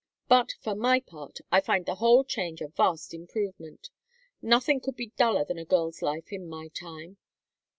But, 0.27 0.53
for 0.61 0.73
my 0.73 0.99
part, 0.99 1.37
I 1.51 1.61
find 1.61 1.85
the 1.85 1.93
whole 1.93 2.23
change 2.23 2.59
a 2.59 2.69
vast 2.69 3.13
improvement. 3.13 3.91
Nothing 4.41 4.79
could 4.79 4.95
be 4.95 5.11
duller 5.15 5.45
than 5.45 5.59
a 5.59 5.63
girl's 5.65 6.01
life 6.01 6.31
in 6.33 6.47
my 6.49 6.69
time. 6.69 7.17